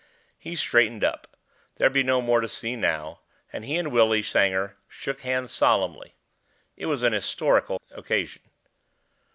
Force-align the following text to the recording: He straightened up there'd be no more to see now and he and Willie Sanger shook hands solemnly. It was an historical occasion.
He 0.39 0.55
straightened 0.55 1.03
up 1.03 1.37
there'd 1.75 1.93
be 1.93 2.01
no 2.01 2.23
more 2.23 2.41
to 2.41 2.47
see 2.47 2.75
now 2.75 3.19
and 3.53 3.63
he 3.63 3.77
and 3.77 3.91
Willie 3.91 4.23
Sanger 4.23 4.75
shook 4.87 5.21
hands 5.21 5.51
solemnly. 5.51 6.15
It 6.75 6.87
was 6.87 7.03
an 7.03 7.13
historical 7.13 7.79
occasion. 7.91 8.41